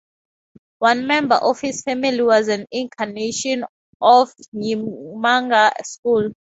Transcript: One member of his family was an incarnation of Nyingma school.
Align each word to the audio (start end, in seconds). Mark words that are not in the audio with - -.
One 0.79 1.05
member 1.05 1.35
of 1.35 1.61
his 1.61 1.83
family 1.83 2.23
was 2.23 2.47
an 2.47 2.65
incarnation 2.71 3.65
of 4.01 4.33
Nyingma 4.51 5.73
school. 5.85 6.29